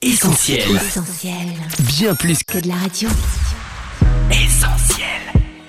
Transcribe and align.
Essentiel. 0.00 0.60
Essentiel. 0.76 1.34
Bien 1.88 2.14
plus 2.14 2.44
Que 2.44 2.60
de 2.60 2.68
la 2.68 2.76
radio. 2.76 3.08
qu'essentiel. 4.30 5.04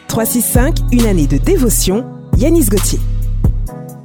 365, 0.07 0.77
une 0.91 1.07
année 1.07 1.25
de 1.25 1.37
dévotion, 1.37 2.05
Yanis 2.37 2.65
Gauthier. 2.65 2.99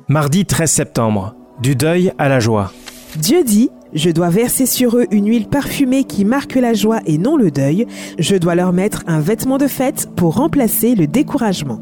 Mardi 0.08 0.46
13 0.46 0.70
septembre. 0.70 1.34
Du 1.60 1.76
deuil 1.76 2.10
à 2.16 2.30
la 2.30 2.40
joie. 2.40 2.72
Dieu 3.16 3.44
dit 3.44 3.68
Je 3.92 4.08
dois 4.08 4.30
verser 4.30 4.64
sur 4.64 4.96
eux 4.96 5.06
une 5.10 5.28
huile 5.28 5.46
parfumée 5.46 6.04
qui 6.04 6.24
marque 6.24 6.54
la 6.54 6.72
joie 6.72 7.00
et 7.04 7.18
non 7.18 7.36
le 7.36 7.50
deuil. 7.50 7.86
Je 8.18 8.36
dois 8.36 8.54
leur 8.54 8.72
mettre 8.72 9.02
un 9.06 9.20
vêtement 9.20 9.58
de 9.58 9.66
fête 9.66 10.08
pour 10.16 10.36
remplacer 10.36 10.94
le 10.94 11.06
découragement. 11.06 11.80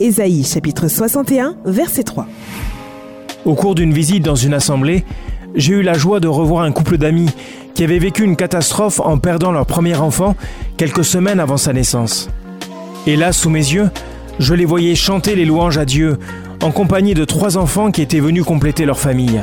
Ésaïe 0.00 0.42
chapitre 0.42 0.88
61, 0.88 1.54
verset 1.64 2.02
3. 2.02 2.26
Au 3.44 3.54
cours 3.54 3.76
d'une 3.76 3.92
visite 3.94 4.24
dans 4.24 4.34
une 4.34 4.54
assemblée, 4.54 5.04
j'ai 5.54 5.74
eu 5.74 5.82
la 5.82 5.94
joie 5.94 6.20
de 6.20 6.28
revoir 6.28 6.64
un 6.64 6.72
couple 6.72 6.98
d'amis 6.98 7.30
qui 7.74 7.84
avaient 7.84 7.98
vécu 7.98 8.24
une 8.24 8.36
catastrophe 8.36 9.00
en 9.00 9.18
perdant 9.18 9.52
leur 9.52 9.66
premier 9.66 9.96
enfant 9.96 10.34
quelques 10.76 11.04
semaines 11.04 11.40
avant 11.40 11.56
sa 11.56 11.72
naissance. 11.72 12.28
Et 13.06 13.16
là, 13.16 13.32
sous 13.32 13.50
mes 13.50 13.58
yeux, 13.58 13.90
je 14.38 14.54
les 14.54 14.64
voyais 14.64 14.94
chanter 14.94 15.36
les 15.36 15.44
louanges 15.44 15.78
à 15.78 15.84
Dieu 15.84 16.18
en 16.62 16.70
compagnie 16.70 17.14
de 17.14 17.24
trois 17.24 17.56
enfants 17.56 17.90
qui 17.90 18.02
étaient 18.02 18.20
venus 18.20 18.44
compléter 18.44 18.84
leur 18.84 18.98
famille. 18.98 19.42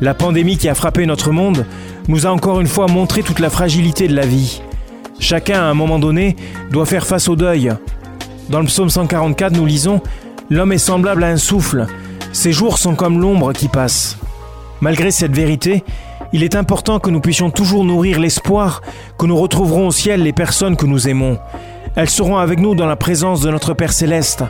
La 0.00 0.14
pandémie 0.14 0.58
qui 0.58 0.68
a 0.68 0.74
frappé 0.74 1.06
notre 1.06 1.30
monde 1.30 1.64
nous 2.08 2.26
a 2.26 2.30
encore 2.30 2.60
une 2.60 2.66
fois 2.66 2.86
montré 2.86 3.22
toute 3.22 3.38
la 3.38 3.50
fragilité 3.50 4.08
de 4.08 4.14
la 4.14 4.26
vie. 4.26 4.60
Chacun, 5.18 5.60
à 5.60 5.64
un 5.64 5.74
moment 5.74 5.98
donné, 5.98 6.36
doit 6.70 6.84
faire 6.84 7.06
face 7.06 7.28
au 7.28 7.36
deuil. 7.36 7.72
Dans 8.50 8.60
le 8.60 8.66
psaume 8.66 8.90
144, 8.90 9.54
nous 9.54 9.66
lisons 9.66 10.00
L'homme 10.50 10.72
est 10.72 10.78
semblable 10.78 11.24
à 11.24 11.28
un 11.28 11.36
souffle, 11.36 11.86
ses 12.32 12.52
jours 12.52 12.78
sont 12.78 12.94
comme 12.94 13.20
l'ombre 13.20 13.52
qui 13.52 13.66
passe. 13.66 14.16
Malgré 14.80 15.10
cette 15.10 15.34
vérité, 15.34 15.84
il 16.32 16.42
est 16.42 16.54
important 16.54 16.98
que 16.98 17.10
nous 17.10 17.20
puissions 17.20 17.50
toujours 17.50 17.84
nourrir 17.84 18.20
l'espoir 18.20 18.82
que 19.18 19.26
nous 19.26 19.36
retrouverons 19.36 19.88
au 19.88 19.92
ciel 19.92 20.22
les 20.22 20.32
personnes 20.32 20.76
que 20.76 20.86
nous 20.86 21.08
aimons. 21.08 21.38
Elles 21.94 22.10
seront 22.10 22.36
avec 22.36 22.60
nous 22.60 22.74
dans 22.74 22.86
la 22.86 22.96
présence 22.96 23.40
de 23.40 23.50
notre 23.50 23.72
Père 23.72 23.92
céleste, 23.92 24.44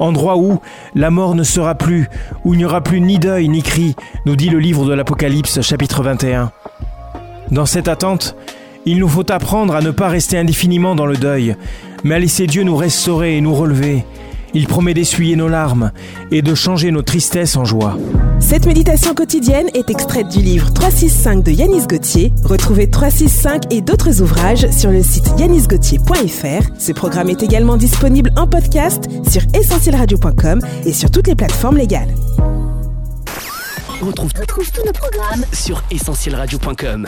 endroit 0.00 0.36
où 0.36 0.60
la 0.94 1.10
mort 1.10 1.34
ne 1.34 1.44
sera 1.44 1.76
plus, 1.76 2.08
où 2.44 2.54
il 2.54 2.58
n'y 2.58 2.64
aura 2.64 2.80
plus 2.80 3.00
ni 3.00 3.18
deuil 3.18 3.48
ni 3.48 3.62
cri, 3.62 3.94
nous 4.26 4.34
dit 4.34 4.48
le 4.48 4.58
livre 4.58 4.84
de 4.84 4.92
l'Apocalypse 4.92 5.60
chapitre 5.60 6.02
21. 6.02 6.50
Dans 7.50 7.66
cette 7.66 7.88
attente, 7.88 8.34
il 8.86 8.98
nous 8.98 9.08
faut 9.08 9.30
apprendre 9.30 9.76
à 9.76 9.82
ne 9.82 9.90
pas 9.90 10.08
rester 10.08 10.38
indéfiniment 10.38 10.94
dans 10.94 11.06
le 11.06 11.16
deuil, 11.16 11.54
mais 12.02 12.14
à 12.14 12.18
laisser 12.18 12.46
Dieu 12.46 12.62
nous 12.62 12.76
restaurer 12.76 13.36
et 13.36 13.40
nous 13.40 13.54
relever. 13.54 14.04
Il 14.54 14.66
promet 14.66 14.94
d'essuyer 14.94 15.36
nos 15.36 15.48
larmes 15.48 15.92
et 16.30 16.42
de 16.42 16.54
changer 16.54 16.90
nos 16.90 17.02
tristesses 17.02 17.56
en 17.56 17.64
joie. 17.64 17.96
Cette 18.38 18.66
méditation 18.66 19.14
quotidienne 19.14 19.68
est 19.74 19.90
extraite 19.90 20.28
du 20.28 20.40
livre 20.40 20.72
365 20.72 21.44
de 21.44 21.50
Yanis 21.52 21.86
Gauthier. 21.86 22.32
Retrouvez 22.44 22.90
365 22.90 23.72
et 23.72 23.80
d'autres 23.80 24.22
ouvrages 24.22 24.68
sur 24.70 24.90
le 24.90 25.02
site 25.02 25.30
yanisgauthier.fr. 25.38 26.70
Ce 26.78 26.92
programme 26.92 27.30
est 27.30 27.42
également 27.42 27.76
disponible 27.76 28.32
en 28.36 28.46
podcast 28.46 29.08
sur 29.28 29.42
essentielradio.com 29.54 30.60
et 30.84 30.92
sur 30.92 31.10
toutes 31.10 31.28
les 31.28 31.36
plateformes 31.36 31.76
légales. 31.76 32.14
On 34.02 34.06
retrouve, 34.06 34.32
tous 34.32 34.84
nos 34.84 34.92
programmes 34.92 35.44
sur 35.52 35.82
essentielradio.com. 35.90 37.06